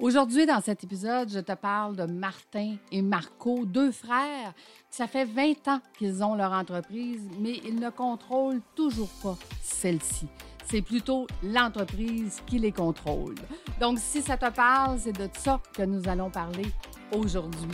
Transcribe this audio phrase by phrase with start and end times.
[0.00, 4.54] Aujourd'hui, dans cet épisode, je te parle de Martin et Marco, deux frères.
[4.88, 10.26] Ça fait 20 ans qu'ils ont leur entreprise, mais ils ne contrôlent toujours pas celle-ci.
[10.64, 13.34] C'est plutôt l'entreprise qui les contrôle.
[13.78, 16.72] Donc, si ça te parle, c'est de ça que nous allons parler
[17.14, 17.68] aujourd'hui.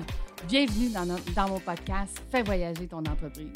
[0.49, 3.53] Bienvenue dans, dans mon podcast Fais voyager ton entreprise.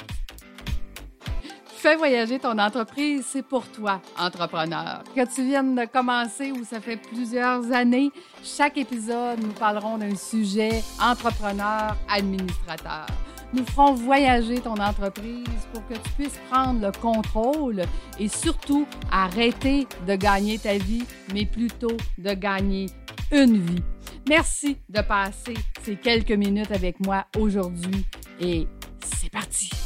[1.82, 5.02] Fais voyager ton entreprise, c'est pour toi, entrepreneur.
[5.16, 8.10] Que tu viennes de commencer ou ça fait plusieurs années,
[8.44, 13.06] chaque épisode, nous parlerons d'un sujet entrepreneur, administrateur.
[13.54, 17.84] Nous ferons voyager ton entreprise pour que tu puisses prendre le contrôle
[18.18, 22.90] et surtout arrêter de gagner ta vie, mais plutôt de gagner
[23.32, 23.82] une vie.
[24.28, 28.04] Merci de passer ces quelques minutes avec moi aujourd'hui
[28.38, 28.68] et
[29.02, 29.79] c'est parti.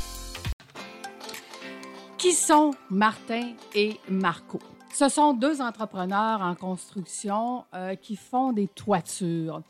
[2.24, 4.58] Qui sont Martin et Marco?
[4.94, 9.60] Ce sont deux entrepreneurs en construction euh, qui font des toitures.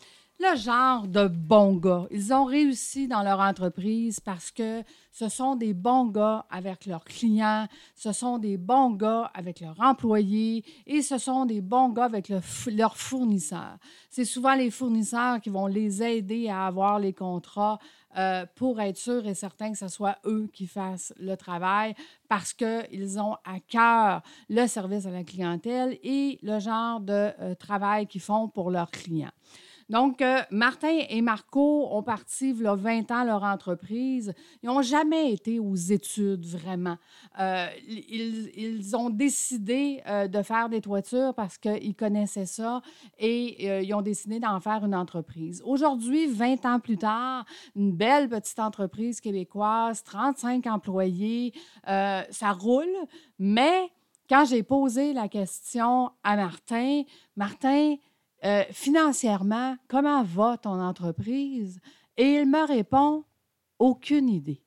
[0.40, 2.06] Le genre de bons gars.
[2.10, 4.82] Ils ont réussi dans leur entreprise parce que
[5.12, 9.80] ce sont des bons gars avec leurs clients, ce sont des bons gars avec leurs
[9.80, 13.78] employés et ce sont des bons gars avec leurs fournisseurs.
[14.10, 17.78] C'est souvent les fournisseurs qui vont les aider à avoir les contrats
[18.18, 21.94] euh, pour être sûr et certain que ce soit eux qui fassent le travail
[22.28, 27.54] parce qu'ils ont à cœur le service à la clientèle et le genre de euh,
[27.54, 29.32] travail qu'ils font pour leurs clients.
[29.88, 34.32] Donc, euh, Martin et Marco ont parti, il y a 20 ans, leur entreprise.
[34.62, 36.96] Ils n'ont jamais été aux études, vraiment.
[37.38, 42.80] Euh, ils, ont décidé euh, de faire des toitures parce qu'ils connaissaient ça
[43.18, 45.62] et ils ont décidé d'en faire une entreprise.
[45.64, 47.44] Aujourd'hui, 20 ans plus tard,
[47.76, 51.52] une belle petite entreprise québécoise, 35 employés,
[51.84, 52.94] ça roule,
[53.38, 53.90] mais
[54.28, 57.02] quand j'ai posé la question à Martin,
[57.36, 57.96] Martin,
[58.44, 61.80] euh, financièrement, comment va ton entreprise?
[62.16, 63.24] Et il me répond,
[63.78, 64.64] aucune idée.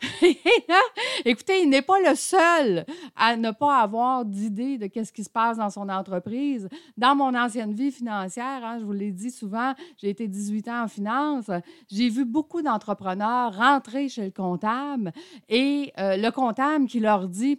[1.24, 2.84] Écoutez, il n'est pas le seul
[3.16, 6.68] à ne pas avoir d'idée de ce qui se passe dans son entreprise.
[6.96, 10.84] Dans mon ancienne vie financière, hein, je vous l'ai dit souvent, j'ai été 18 ans
[10.84, 11.50] en finance.
[11.90, 15.12] J'ai vu beaucoup d'entrepreneurs rentrer chez le comptable
[15.48, 17.58] et euh, le comptable qui leur dit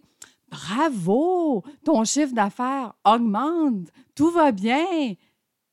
[0.50, 5.14] Bravo, ton chiffre d'affaires augmente, tout va bien.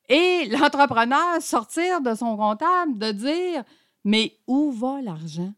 [0.08, 3.64] Et l'entrepreneur sortir de son comptable, de dire,
[4.04, 5.52] mais où va l'argent?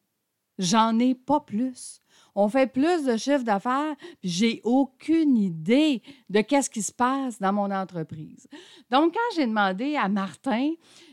[0.59, 2.00] J'en ai pas plus.
[2.41, 7.53] On fait plus de chiffre d'affaires, j'ai aucune idée de qu'est-ce qui se passe dans
[7.53, 8.47] mon entreprise.
[8.92, 10.70] Donc, quand j'ai demandé à Martin,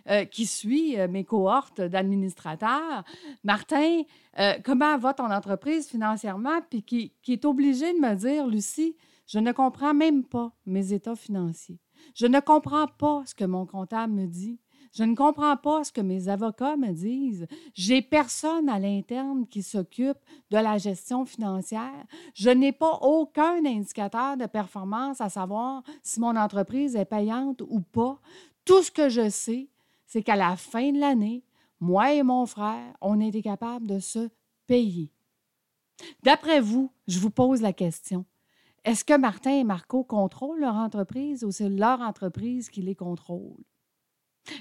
[0.07, 3.03] euh, qui suit euh, mes cohortes d'administrateurs,
[3.43, 4.03] Martin,
[4.37, 9.39] euh, comment va ton entreprise financièrement, puis qui est obligé de me dire, Lucie, je
[9.39, 11.79] ne comprends même pas mes états financiers.
[12.13, 14.59] Je ne comprends pas ce que mon comptable me dit.
[14.93, 17.47] Je ne comprends pas ce que mes avocats me disent.
[17.73, 20.17] J'ai personne à l'interne qui s'occupe
[20.51, 22.05] de la gestion financière.
[22.33, 27.81] Je n'ai pas aucun indicateur de performance à savoir si mon entreprise est payante ou
[27.81, 28.21] pas.
[28.63, 29.67] Tout ce que je sais,
[30.05, 31.43] c'est qu'à la fin de l'année,
[31.81, 34.29] moi et mon frère, on était capable de se
[34.65, 35.11] payer.
[36.23, 38.25] D'après vous, je vous pose la question,
[38.85, 43.63] est-ce que Martin et Marco contrôlent leur entreprise ou c'est leur entreprise qui les contrôle?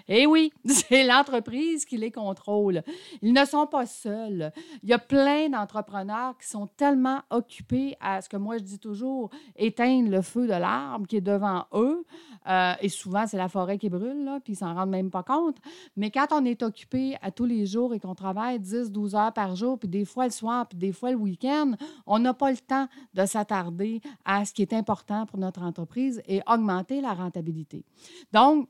[0.09, 2.83] Eh oui, c'est l'entreprise qui les contrôle.
[3.22, 4.53] Ils ne sont pas seuls.
[4.83, 8.78] Il y a plein d'entrepreneurs qui sont tellement occupés à ce que moi je dis
[8.78, 12.05] toujours, éteindre le feu de l'arbre qui est devant eux.
[12.47, 15.23] Euh, et souvent, c'est la forêt qui brûle, là, puis ils s'en rendent même pas
[15.23, 15.56] compte.
[15.97, 19.33] Mais quand on est occupé à tous les jours et qu'on travaille 10, 12 heures
[19.33, 21.73] par jour, puis des fois le soir, puis des fois le week-end,
[22.06, 26.23] on n'a pas le temps de s'attarder à ce qui est important pour notre entreprise
[26.28, 27.84] et augmenter la rentabilité.
[28.33, 28.69] Donc,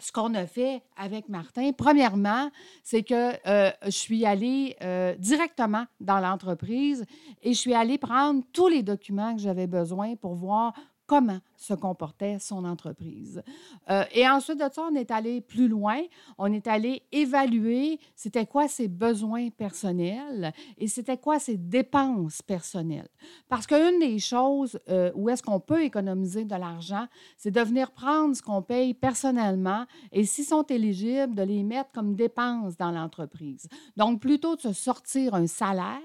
[0.00, 2.50] ce qu'on a fait avec Martin, premièrement,
[2.82, 7.04] c'est que euh, je suis allée euh, directement dans l'entreprise
[7.42, 10.74] et je suis allée prendre tous les documents que j'avais besoin pour voir
[11.06, 13.42] comment se comportait son entreprise.
[13.90, 16.00] Euh, et ensuite de ça, on est allé plus loin.
[16.38, 23.08] On est allé évaluer c'était quoi ses besoins personnels et c'était quoi ses dépenses personnelles.
[23.48, 27.06] Parce qu'une des choses euh, où est-ce qu'on peut économiser de l'argent,
[27.36, 31.90] c'est de venir prendre ce qu'on paye personnellement et s'ils sont éligibles, de les mettre
[31.92, 33.68] comme dépenses dans l'entreprise.
[33.96, 36.00] Donc, plutôt de se sortir un salaire,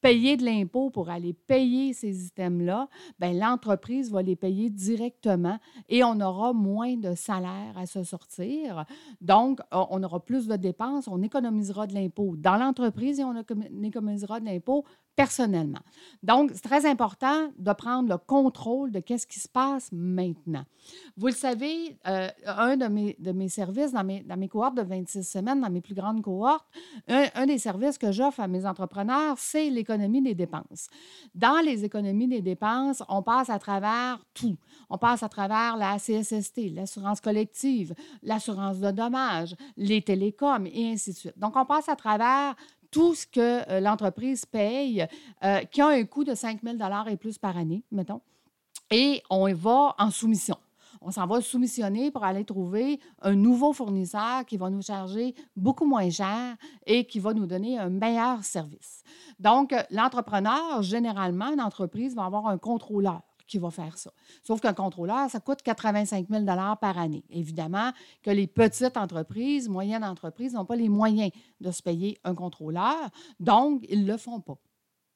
[0.00, 2.88] payer de l'impôt pour aller payer ces items-là,
[3.18, 4.91] ben, l'entreprise va les payer directement
[5.88, 8.84] et on aura moins de salaire à se sortir.
[9.20, 13.34] Donc, on aura plus de dépenses, on économisera de l'impôt dans l'entreprise et on
[13.82, 14.84] économisera de l'impôt
[15.16, 15.80] personnellement.
[16.22, 20.64] Donc, c'est très important de prendre le contrôle de qu'est-ce qui se passe maintenant.
[21.16, 24.76] Vous le savez, euh, un de mes, de mes services dans mes, dans mes cohortes
[24.76, 26.66] de 26 semaines, dans mes plus grandes cohortes,
[27.08, 30.88] un, des services que j'offre à mes entrepreneurs, c'est l'économie des dépenses.
[31.34, 34.56] Dans les économies des dépenses, on passe à travers tout.
[34.88, 41.10] On passe à travers la CSST, l'assurance collective, l'assurance de dommages, les télécoms et ainsi
[41.10, 41.38] de suite.
[41.38, 42.54] Donc, on passe à travers
[42.92, 45.08] tout ce que euh, l'entreprise paye,
[45.42, 46.76] euh, qui a un coût de 5 000
[47.08, 48.20] et plus par année, mettons,
[48.92, 50.56] et on va en soumission.
[51.00, 55.86] On s'en va soumissionner pour aller trouver un nouveau fournisseur qui va nous charger beaucoup
[55.86, 56.56] moins cher
[56.86, 59.02] et qui va nous donner un meilleur service.
[59.40, 63.22] Donc, l'entrepreneur, généralement, entreprise va avoir un contrôleur
[63.58, 64.12] va faire ça.
[64.42, 66.44] Sauf qu'un contrôleur, ça coûte 85 000
[66.80, 67.24] par année.
[67.30, 72.34] Évidemment que les petites entreprises, moyennes entreprises n'ont pas les moyens de se payer un
[72.34, 73.10] contrôleur,
[73.40, 74.58] donc ils ne le font pas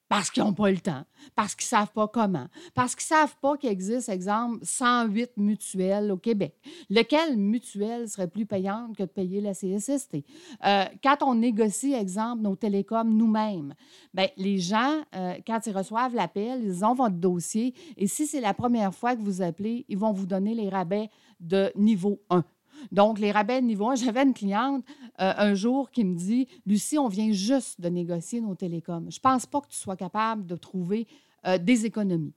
[0.09, 1.05] parce qu'ils n'ont pas le temps,
[1.35, 5.33] parce qu'ils ne savent pas comment, parce qu'ils ne savent pas qu'il existe, exemple, 108
[5.37, 6.55] mutuelles au Québec.
[6.91, 10.25] Lequel mutuelle serait plus payante que de payer la CSST?
[10.65, 13.75] Euh, quand on négocie, exemple, nos télécoms nous-mêmes,
[14.15, 18.41] bien, les gens, euh, quand ils reçoivent l'appel, ils ont votre dossier et si c'est
[18.41, 21.11] la première fois que vous appelez, ils vont vous donner les rabais
[21.41, 22.45] de niveau 1.
[22.93, 24.85] Donc, les rabais de niveau 1, j'avais une cliente
[25.21, 29.11] euh, un jour qui me dit Lucie, on vient juste de négocier nos télécoms.
[29.11, 31.07] Je ne pense pas que tu sois capable de trouver
[31.47, 32.33] euh, des économies.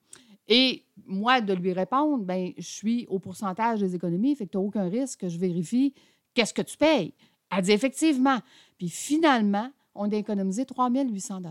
[0.47, 4.57] Et moi, de lui répondre, ben, je suis au pourcentage des économies, fait que tu
[4.57, 5.93] n'as aucun risque que je vérifie
[6.33, 7.13] qu'est-ce que tu payes.
[7.51, 8.39] Elle dit effectivement.
[8.77, 11.41] Puis finalement, on a économisé 3 800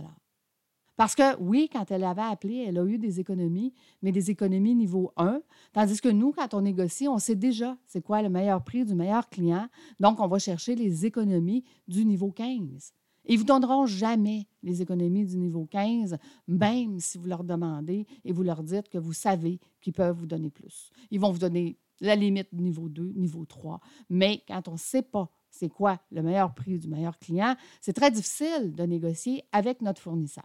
[0.99, 3.73] parce que oui, quand elle avait appelé, elle a eu des économies,
[4.03, 5.41] mais des économies niveau 1.
[5.73, 8.97] Tandis que nous, quand on négocie, on sait déjà c'est quoi le meilleur prix du
[8.97, 9.69] meilleur client.
[10.01, 12.93] Donc, on va chercher les économies du niveau 15.
[13.27, 16.19] Ils ne vous donneront jamais les économies du niveau 15,
[16.49, 20.27] même si vous leur demandez et vous leur dites que vous savez qu'ils peuvent vous
[20.27, 20.91] donner plus.
[21.13, 23.79] Ils vont vous donner la limite niveau 2, niveau 3.
[24.11, 27.93] Mais quand on ne sait pas c'est quoi le meilleur prix du meilleur client, c'est
[27.93, 30.45] très difficile de négocier avec notre fournisseur.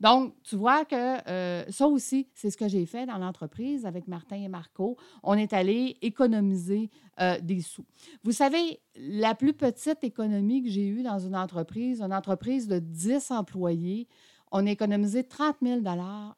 [0.00, 4.08] Donc, tu vois que euh, ça aussi, c'est ce que j'ai fait dans l'entreprise avec
[4.08, 4.96] Martin et Marco.
[5.22, 6.90] On est allé économiser
[7.20, 7.86] euh, des sous.
[8.24, 12.78] Vous savez, la plus petite économie que j'ai eue dans une entreprise, une entreprise de
[12.78, 14.08] 10 employés,
[14.52, 15.80] on a économisé 30 000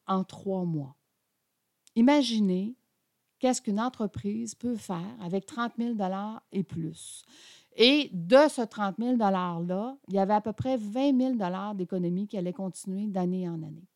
[0.06, 0.96] en trois mois.
[1.94, 2.76] Imaginez
[3.38, 5.94] qu'est-ce qu'une entreprise peut faire avec 30 000
[6.52, 7.24] et plus.
[7.80, 12.26] Et de ce 30 000 $-là, il y avait à peu près 20 000 d'économies
[12.26, 13.86] qui allaient continuer d'année en année.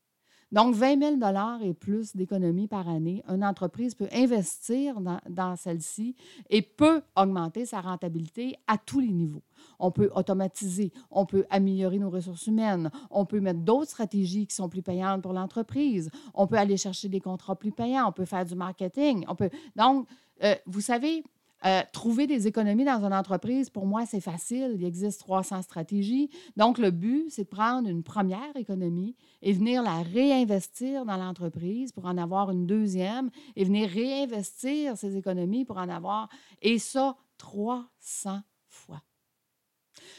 [0.53, 6.15] Donc, 20 000 et plus d'économies par année, une entreprise peut investir dans, celle-ci
[6.51, 9.43] et peut augmenter sa rentabilité à tous les niveaux.
[9.79, 14.55] On peut automatiser, on peut améliorer nos ressources humaines, on peut mettre d'autres stratégies qui
[14.55, 18.27] sont plus payantes pour l'entreprise, on peut aller chercher des contrats plus payants, on peut
[18.27, 19.51] faire du marketing, on peut...
[19.75, 20.07] Donc,
[20.45, 21.25] euh, vous savez,
[21.65, 24.73] euh, trouver des économies dans une entreprise, pour moi, c'est facile.
[24.77, 26.29] Il existe 300 stratégies.
[26.57, 31.93] Donc, le but, c'est de prendre une première économie et venir la réinvestir dans l'entreprise
[31.93, 36.29] pour en avoir une deuxième et venir réinvestir ces économies pour en avoir,
[36.61, 39.03] et ça, 300 fois.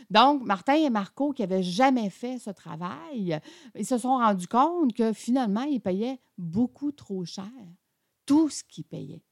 [0.09, 3.39] Donc, Martin et Marco, qui n'avaient jamais fait ce travail,
[3.75, 7.51] ils se sont rendus compte que finalement, ils payaient beaucoup trop cher
[8.25, 9.23] tout ce qu'ils payaient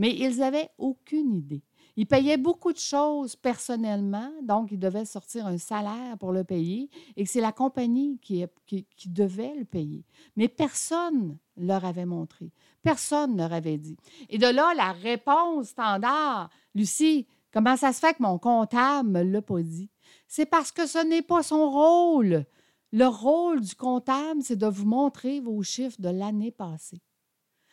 [0.00, 1.62] mais ils n'avaient aucune idée.
[1.94, 6.88] Ils payaient beaucoup de choses personnellement, donc ils devaient sortir un salaire pour le payer
[7.18, 10.06] et c'est la compagnie qui, qui, devait le payer.
[10.36, 12.50] Mais personne ne leur avait montré,
[12.82, 13.98] personne ne leur avait dit.
[14.30, 19.18] Et de là, la réponse standard, Lucie, comment ça se fait que mon comptable ne
[19.18, 19.90] me l'a pas dit?
[20.26, 22.46] C'est parce que ce n'est pas son rôle.
[22.90, 27.02] Le rôle du comptable, c'est de vous montrer vos chiffres de l'année passée.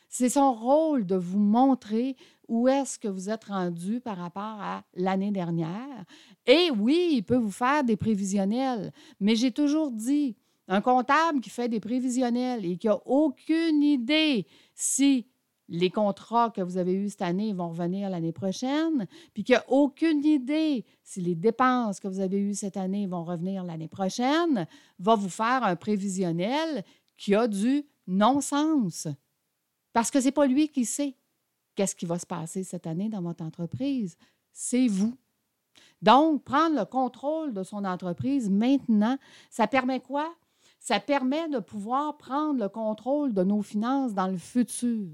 [0.09, 2.15] C'est son rôle de vous montrer
[2.47, 6.05] où est-ce que vous êtes rendu par rapport à l'année dernière.
[6.45, 10.35] Et oui, il peut vous faire des prévisionnels, mais j'ai toujours dit,
[10.69, 14.45] un comptable qui fait des prévisionnels et qui n'a aucune idée
[14.75, 15.27] si
[15.69, 19.63] les contrats que vous avez eus cette année vont revenir l'année prochaine, puis qui n'a
[19.69, 24.65] aucune idée si les dépenses que vous avez eues cette année vont revenir l'année prochaine,
[24.99, 26.83] va vous faire un prévisionnel
[27.17, 29.07] qui a du non-sens.
[29.97, 31.15] Parce que ce n'est pas lui qui sait
[31.73, 34.15] qu'est-ce qui va se passer cette année dans votre entreprise.
[34.53, 35.17] C'est vous.
[36.03, 39.17] Donc, prendre le contrôle de son entreprise maintenant,
[39.49, 40.31] ça permet quoi?
[40.79, 45.07] Ça permet de pouvoir prendre le contrôle de nos finances dans le futur.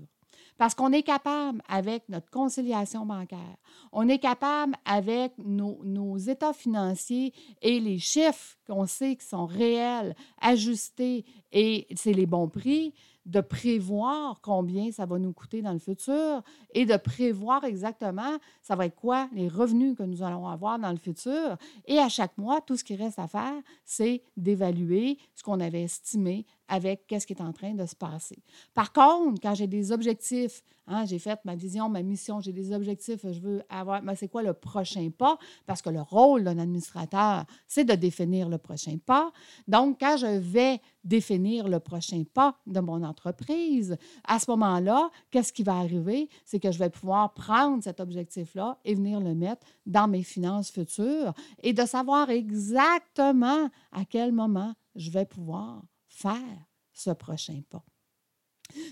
[0.57, 3.55] Parce qu'on est capable, avec notre conciliation bancaire,
[3.93, 9.45] on est capable, avec nos, nos états financiers et les chiffres qu'on sait qui sont
[9.45, 11.23] réels, ajustés
[11.53, 12.93] et c'est les bons prix,
[13.25, 16.41] de prévoir combien ça va nous coûter dans le futur
[16.73, 20.91] et de prévoir exactement ça va être quoi les revenus que nous allons avoir dans
[20.91, 21.57] le futur.
[21.85, 23.53] Et à chaque mois, tout ce qui reste à faire,
[23.85, 28.39] c'est d'évaluer ce qu'on avait estimé avec qu'est-ce qui est en train de se passer.
[28.73, 32.73] Par contre, quand j'ai des objectifs, hein, j'ai fait ma vision, ma mission, j'ai des
[32.73, 35.37] objectifs, je veux avoir, mais c'est quoi le prochain pas?
[35.67, 39.31] Parce que le rôle d'un administrateur, c'est de définir le prochain pas.
[39.67, 45.53] Donc, quand je vais définir le prochain pas de mon entreprise, à ce moment-là, qu'est-ce
[45.53, 46.27] qui va arriver?
[46.43, 50.71] C'est que je vais pouvoir prendre cet objectif-là et venir le mettre dans mes finances
[50.71, 55.83] futures et de savoir exactement à quel moment je vais pouvoir
[56.23, 57.83] faire ce prochain pas.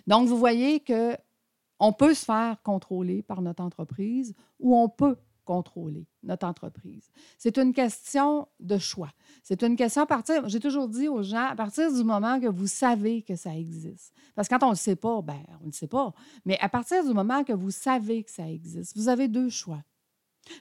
[0.07, 1.15] Donc, vous voyez que
[1.79, 7.09] on peut se faire contrôler par notre entreprise ou on peut contrôler notre entreprise.
[7.39, 9.11] C'est une question de choix.
[9.41, 12.47] C'est une question à partir, j'ai toujours dit aux gens, à partir du moment que
[12.47, 14.13] vous savez que ça existe.
[14.35, 16.13] Parce que quand on ne le sait pas, ben on ne le sait pas.
[16.45, 19.83] Mais à partir du moment que vous savez que ça existe, vous avez deux choix.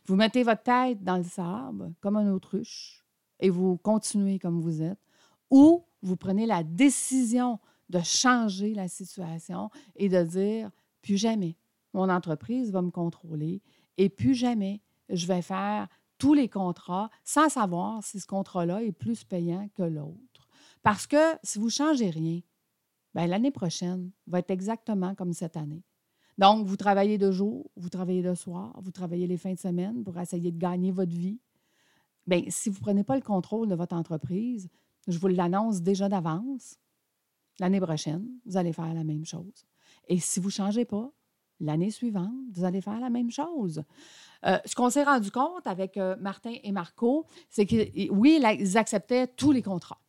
[0.07, 3.05] Vous mettez votre tête dans le sable comme un autruche
[3.41, 5.01] et vous continuez comme vous êtes,
[5.51, 10.71] ou vous prenez la décision de changer la situation et de dire,
[11.03, 11.57] plus jamais,
[11.93, 13.63] mon entreprise va me contrôler
[13.97, 15.89] et plus jamais, je vais faire
[16.19, 20.49] tous les contrats sans savoir si ce contrat-là est plus payant que l'autre.
[20.83, 22.41] Parce que si vous ne changez rien,
[23.15, 25.83] ben, l'année prochaine va être exactement comme cette année.
[26.39, 30.05] Donc, vous travaillez de jour, vous travaillez de soir, vous travaillez les fins de semaine
[30.05, 31.39] pour essayer de gagner votre vie.
[32.27, 34.71] Bien, si vous ne prenez pas le contrôle de votre entreprise,
[35.07, 36.77] je vous l'annonce déjà d'avance.
[37.59, 39.67] L'année prochaine, vous allez faire la même chose.
[40.09, 41.13] Et si vous ne changez pas,
[41.61, 43.85] l'année suivante, vous allez faire la même chose.
[44.47, 48.79] Euh, ce qu'on s'est rendu compte avec euh, Martin et Marco, c'est que oui, ils
[48.79, 50.01] acceptaient tous les contrats.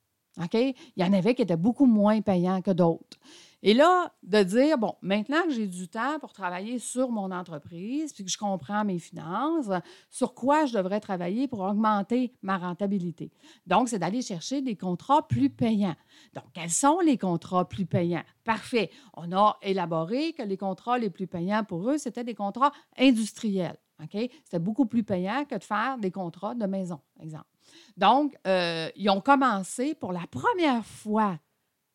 [0.43, 0.53] OK?
[0.53, 3.17] Il y en avait qui étaient beaucoup moins payants que d'autres.
[3.63, 8.11] Et là, de dire, bon, maintenant que j'ai du temps pour travailler sur mon entreprise,
[8.11, 9.69] puis que je comprends mes finances,
[10.09, 13.31] sur quoi je devrais travailler pour augmenter ma rentabilité?
[13.67, 15.95] Donc, c'est d'aller chercher des contrats plus payants.
[16.33, 18.23] Donc, quels sont les contrats plus payants?
[18.43, 18.89] Parfait.
[19.13, 23.77] On a élaboré que les contrats les plus payants pour eux, c'était des contrats industriels.
[24.11, 27.45] C'était beaucoup plus payant que de faire des contrats de maison, exemple.
[27.97, 31.39] Donc, euh, ils ont commencé pour la première fois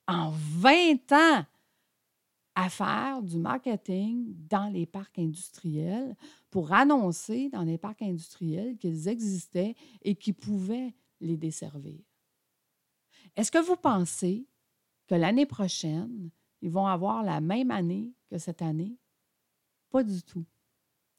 [0.08, 1.44] en 20 ans
[2.54, 6.16] à faire du marketing dans les parcs industriels
[6.50, 12.00] pour annoncer dans les parcs industriels qu'ils existaient et qu'ils pouvaient les desservir.
[13.37, 14.46] Est-ce que vous pensez
[15.06, 16.30] que l'année prochaine,
[16.62, 18.96] ils vont avoir la même année que cette année?
[19.90, 20.44] Pas du tout.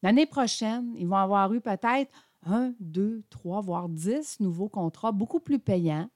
[0.01, 2.11] L'année prochaine, ils vont avoir eu peut-être
[2.45, 6.09] un, deux, trois, voire dix nouveaux contrats beaucoup plus payants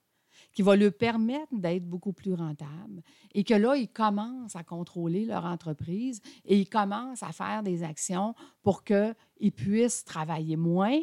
[0.53, 3.01] qui va leur permettre d'être beaucoup plus rentable
[3.33, 7.83] et que là, ils commencent à contrôler leur entreprise et ils commencent à faire des
[7.83, 10.99] actions pour qu'ils puissent travailler moins,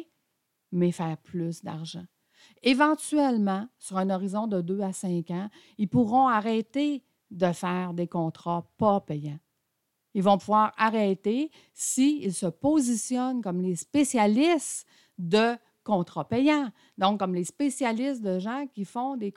[0.71, 2.05] mais faire plus d'argent.
[2.63, 8.07] Éventuellement, sur un horizon de deux à cinq ans, ils pourront arrêter de faire des
[8.07, 9.39] contrats pas payants.
[10.13, 14.85] Ils vont pouvoir arrêter s'ils se positionnent comme les spécialistes
[15.17, 16.69] de contrats payants.
[16.97, 19.33] Donc, comme les spécialistes de gens qui font des,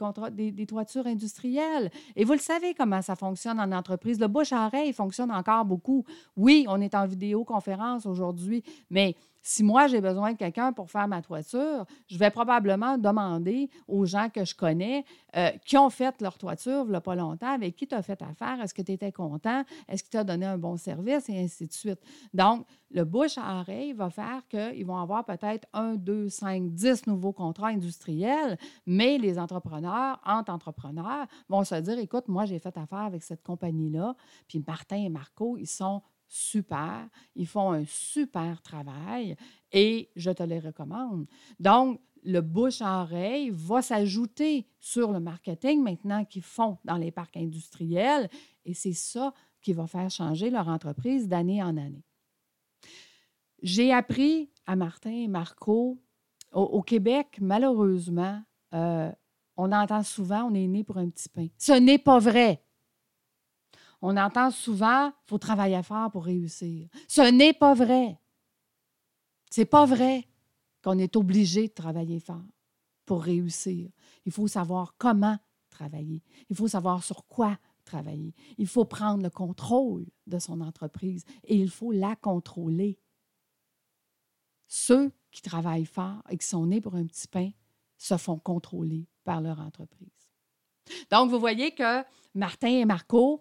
[0.53, 1.91] des, toitures industrielles.
[2.15, 4.21] Et vous le savez comment ça fonctionne en entreprise.
[4.21, 6.05] Le bouche à oreille fonctionne encore beaucoup.
[6.37, 11.09] Oui, on est en vidéoconférence aujourd'hui, mais si moi, j'ai besoin de quelqu'un pour faire
[11.09, 15.05] ma toiture, je vais probablement demander aux gens que je connais
[15.37, 18.03] euh, qui ont fait leur toiture il n'y a pas longtemps, avec qui tu as
[18.03, 21.39] fait affaire, est-ce que tu étais content, est-ce qu'il t'a donné un bon service, et
[21.43, 21.99] ainsi de suite.
[22.33, 27.07] Donc, le bouche à oreille va faire qu'ils vont avoir peut-être un, deux, cinq, dix
[27.07, 32.77] nouveaux contrats industriels, mais les entrepreneurs, entre entrepreneurs, vont se dire, écoute, moi, j'ai fait
[32.77, 34.15] affaire avec cette compagnie-là,
[34.47, 39.37] puis Martin et Marco, ils sont super, ils font un super travail
[39.71, 41.27] et je te les recommande.
[41.61, 47.11] Donc, le bouche à oreille va s'ajouter sur le marketing maintenant qu'ils font dans les
[47.11, 48.31] parcs industriels
[48.65, 52.05] et c'est ça qui va faire changer leur entreprise d'année en année.
[53.63, 55.99] J'ai appris à Martin et Marco,
[56.53, 59.13] au, Québec, malheureusement, euh,
[59.57, 61.49] on entend souvent on est né pour un petit pain.
[61.59, 62.62] Ce n'est pas vrai.
[64.03, 66.89] On entend souvent il faut travailler fort pour réussir.
[67.09, 68.19] Ce n'est pas vrai.
[69.51, 70.29] C'est pas vrai
[70.83, 72.43] qu'on est obligé de travailler fort
[73.07, 73.91] pour réussir.
[74.27, 75.39] Il faut savoir comment
[75.71, 76.23] travailler.
[76.51, 78.35] Il faut savoir sur quoi travailler.
[78.59, 82.99] Il faut prendre le contrôle de son entreprise et il faut la contrôler.
[84.67, 87.51] Ceux qui travaillent fort et qui sont nés pour un petit pain
[87.99, 90.09] se font contrôler par leur entreprise.
[91.11, 92.03] Donc, vous voyez que
[92.35, 93.41] Martin et Marco,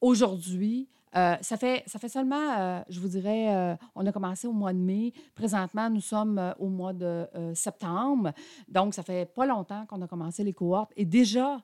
[0.00, 4.46] aujourd'hui, euh, ça, fait, ça fait seulement, euh, je vous dirais, euh, on a commencé
[4.46, 5.12] au mois de mai.
[5.34, 8.32] Présentement, nous sommes au mois de septembre.
[8.68, 10.92] Donc, ça fait pas longtemps qu'on a commencé les cohortes.
[10.96, 11.62] Et déjà,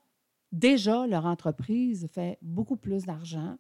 [0.50, 3.56] déjà, leur entreprise fait beaucoup plus d'argent.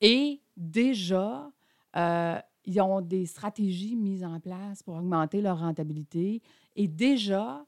[0.00, 1.50] Et déjà,
[1.94, 6.42] ils ont des stratégies mises en place pour augmenter leur rentabilité.
[6.74, 7.64] Et déjà,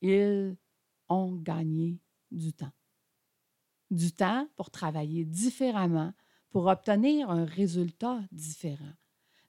[0.00, 0.56] ils
[1.08, 2.72] ont gagné du temps.
[3.92, 6.14] Du temps pour travailler différemment,
[6.50, 8.94] pour obtenir un résultat différent.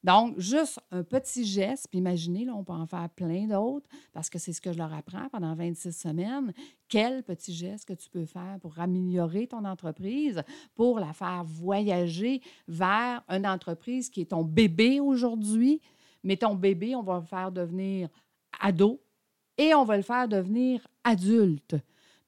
[0.04, 4.38] Donc, juste un petit geste, puis imaginez, on peut en faire plein d'autres, parce que
[4.38, 6.52] c'est ce que je leur apprends pendant 26 semaines.
[6.90, 10.44] Quel petit geste que tu peux faire pour améliorer ton entreprise,
[10.76, 15.80] pour la faire voyager vers une entreprise qui est ton bébé aujourd'hui,
[16.22, 18.10] mais ton bébé, on va le faire devenir
[18.60, 19.02] ado
[19.58, 21.78] et on va le faire devenir adulte.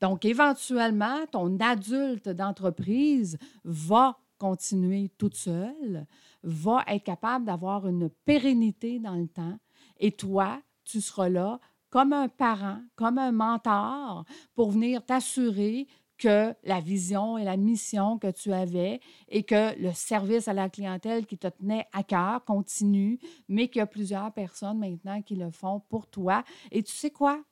[0.06, 6.06] Donc, éventuellement, ton adulte d'entreprise va continuer toute seule,
[6.44, 9.58] va être capable d'avoir une pérennité dans le temps.
[9.98, 11.60] Et toi, tu seras là
[11.90, 15.88] comme un parent, comme un mentor pour venir t'assurer
[16.20, 20.70] que la vision et la mission que tu avais et que le service à la
[20.70, 25.36] clientèle qui te tenait à cœur continue, mais qu'il y a plusieurs personnes maintenant qui
[25.36, 26.44] le font pour toi.
[26.70, 27.44] Et tu sais quoi?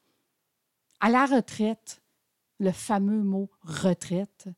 [1.00, 2.02] À la retraite,
[2.60, 4.50] le fameux mot retraite,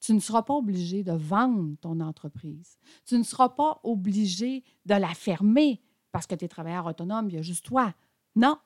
[0.00, 2.78] tu ne seras pas obligé de vendre ton entreprise.
[3.04, 5.80] Tu ne seras pas obligé de la fermer
[6.12, 7.94] parce que tu es travailleur autonome, il y a juste toi.
[8.36, 8.58] Non.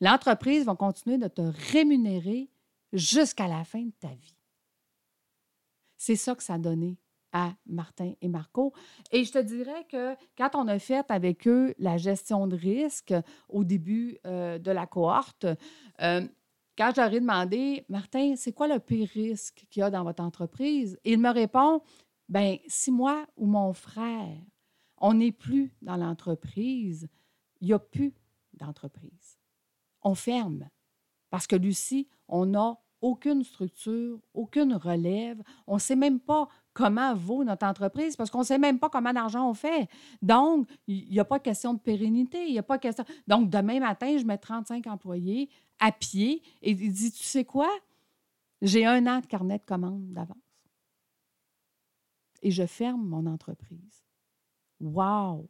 [0.00, 1.42] L'entreprise va continuer de te
[1.72, 2.50] rémunérer
[2.92, 4.36] jusqu'à la fin de ta vie.
[5.96, 6.98] C'est ça que ça a donné
[7.32, 8.72] à Martin et Marco.
[9.12, 13.14] Et je te dirais que quand on a fait avec eux la gestion de risque
[13.48, 15.46] au début euh, de la cohorte,
[16.00, 16.26] euh,
[16.80, 20.98] quand ai demandé, Martin, c'est quoi le pire risque qu'il y a dans votre entreprise?
[21.04, 21.82] il me répond,
[22.26, 24.38] ben si moi ou mon frère,
[24.96, 27.06] on n'est plus dans l'entreprise,
[27.60, 28.14] il n'y a plus
[28.54, 29.38] d'entreprise.
[30.00, 30.70] On ferme.
[31.28, 35.42] Parce que Lucie, on n'a aucune structure, aucune relève.
[35.66, 38.88] On ne sait même pas comment vaut notre entreprise parce qu'on ne sait même pas
[38.88, 39.88] comment d'argent on fait.
[40.22, 42.46] Donc, il n'y a pas question de pérennité.
[42.46, 43.04] Il y a pas question.
[43.26, 47.70] Donc, demain matin, je mets 35 employés à pied et il dit Tu sais quoi?
[48.62, 50.36] J'ai un an de carnet de commandes d'avance.
[52.42, 54.04] Et je ferme mon entreprise.
[54.80, 55.48] Wow!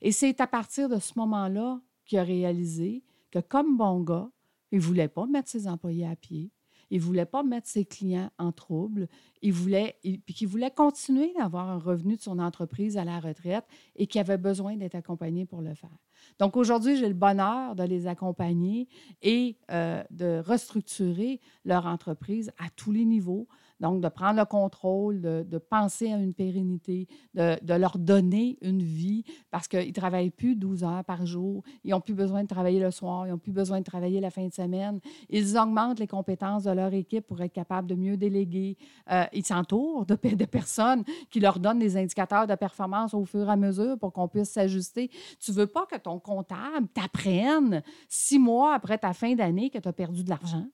[0.00, 4.30] Et c'est à partir de ce moment-là qu'il a réalisé que, comme bon gars,
[4.72, 6.50] il ne voulait pas mettre ses employés à pied.
[6.90, 9.08] Il ne voulait pas mettre ses clients en trouble.
[9.42, 13.64] Il voulait, puis qu'il voulait continuer d'avoir un revenu de son entreprise à la retraite
[13.96, 15.96] et qu'il avait besoin d'être accompagné pour le faire.
[16.38, 18.88] Donc aujourd'hui, j'ai le bonheur de les accompagner
[19.22, 23.46] et euh, de restructurer leur entreprise à tous les niveaux,
[23.80, 29.24] donc, de prendre le contrôle, de, penser à une pérennité, de, leur donner une vie
[29.50, 31.62] parce qu'ils ne travaillent plus 12 heures par jour.
[31.84, 34.30] Ils n'ont plus besoin de travailler le soir, ils n'ont plus besoin de travailler la
[34.30, 35.00] fin de semaine.
[35.28, 38.76] Ils augmentent les compétences de leur équipe pour être capables de mieux déléguer.
[39.10, 43.48] Euh, ils s'entourent de, de personnes qui leur donnent des indicateurs de performance au fur
[43.48, 45.10] et à mesure pour qu'on puisse s'ajuster.
[45.38, 49.78] Tu ne veux pas que ton comptable t'apprenne six mois après ta fin d'année que
[49.78, 50.66] tu as perdu de l'argent?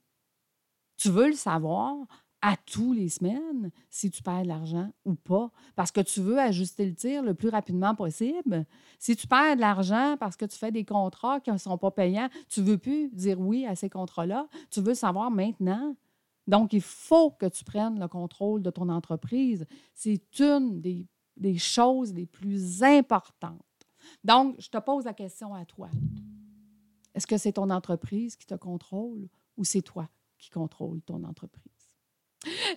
[0.96, 1.96] Tu veux le savoir?
[2.42, 6.40] À tous les semaines si tu perds de l'argent ou pas, parce que tu veux
[6.40, 8.66] ajuster le tir le plus rapidement possible.
[8.98, 11.92] Si tu perds de l'argent parce que tu fais des contrats qui ne sont pas
[11.92, 15.94] payants, tu ne veux plus dire oui à ces contrats-là, tu veux savoir maintenant.
[16.48, 19.64] Donc, il faut que tu prennes le contrôle de ton entreprise.
[19.94, 23.61] C'est une des, des choses les plus importantes.
[24.24, 25.88] Donc, je te pose la question à toi.
[27.14, 31.71] Est-ce que c'est ton entreprise qui te contrôle ou c'est toi qui contrôle ton entreprise?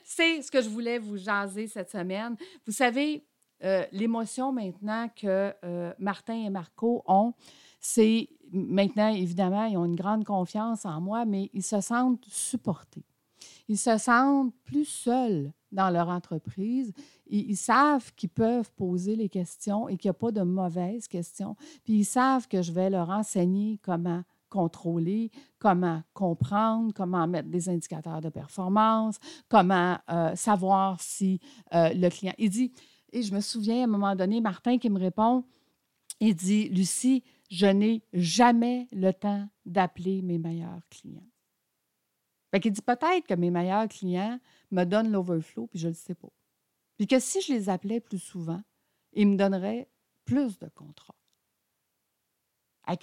[0.03, 2.35] C'est ce que je voulais vous jaser cette semaine.
[2.65, 3.25] Vous savez,
[3.63, 7.33] euh, l'émotion maintenant que euh, Martin et Marco ont,
[7.79, 13.05] c'est maintenant, évidemment, ils ont une grande confiance en moi, mais ils se sentent supportés.
[13.67, 16.93] Ils se sentent plus seuls dans leur entreprise.
[17.27, 21.07] Ils, ils savent qu'ils peuvent poser les questions et qu'il n'y a pas de mauvaises
[21.07, 21.55] questions.
[21.83, 24.23] Puis ils savent que je vais leur enseigner comment
[24.55, 29.17] contrôler, comment comprendre, comment mettre des indicateurs de performance,
[29.49, 31.41] comment euh, savoir si
[31.73, 32.33] euh, le client.
[32.37, 32.71] Il dit,
[33.11, 35.43] et je me souviens à un moment donné, Martin qui me répond,
[36.21, 41.27] il dit, Lucie, je n'ai jamais le temps d'appeler mes meilleurs clients.
[42.51, 44.39] Fait qu'il dit peut-être que mes meilleurs clients
[44.71, 46.31] me donnent l'overflow, puis je ne le sais pas.
[46.95, 48.61] Puis que si je les appelais plus souvent,
[49.11, 49.89] ils me donneraient
[50.23, 51.15] plus de contrats.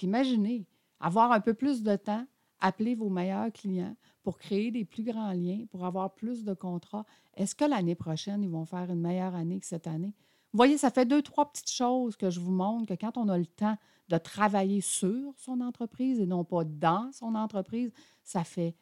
[0.01, 0.65] Imaginez,
[1.03, 2.25] avoir un peu plus de temps,
[2.61, 7.05] appeler vos meilleurs clients pour créer des plus grands liens, pour avoir plus de contrats.
[7.35, 10.13] Est-ce que l'année prochaine, ils vont faire une meilleure année que cette année?
[10.53, 13.27] Vous voyez, ça fait deux, trois petites choses que je vous montre que quand on
[13.27, 17.91] a le temps de travailler sur son entreprise et non pas dans son entreprise,
[18.23, 18.75] ça fait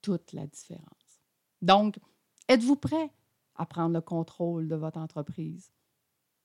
[0.00, 1.22] toute la différence.
[1.60, 1.98] Donc,
[2.48, 3.10] êtes-vous prêt
[3.56, 5.72] à prendre le contrôle de votre entreprise?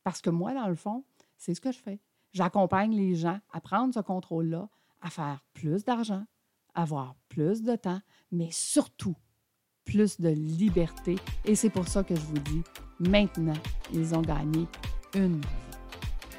[0.03, 1.03] Parce que moi, dans le fond,
[1.37, 1.99] c'est ce que je fais.
[2.31, 4.69] J'accompagne les gens à prendre ce contrôle-là,
[5.01, 6.23] à faire plus d'argent,
[6.73, 9.15] avoir plus de temps, mais surtout
[9.85, 11.15] plus de liberté.
[11.45, 12.61] Et c'est pour ça que je vous dis,
[12.99, 13.57] maintenant,
[13.93, 14.67] ils ont gagné
[15.15, 15.47] une vie.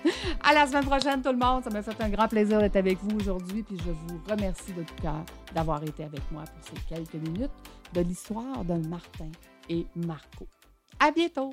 [0.42, 1.62] À la semaine prochaine, tout le monde.
[1.64, 3.62] Ça m'a fait un grand plaisir d'être avec vous aujourd'hui.
[3.62, 7.50] Puis je vous remercie de tout cœur d'avoir été avec moi pour ces quelques minutes
[7.92, 9.30] de l'histoire de Martin
[9.68, 10.46] et Marco.
[10.98, 11.52] À bientôt!